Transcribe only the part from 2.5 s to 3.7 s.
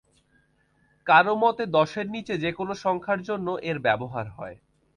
কোন সংখ্যার জন্যে